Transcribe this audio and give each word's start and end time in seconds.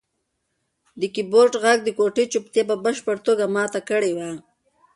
د 0.99 1.01
کیبورډ 1.15 1.53
غږ 1.63 1.79
د 1.83 1.89
کوټې 1.97 2.25
چوپتیا 2.31 2.63
په 2.69 2.75
بشپړه 2.83 3.19
توګه 3.27 3.45
ماته 3.55 3.79
کړې 3.89 4.11
وه. 4.17 4.29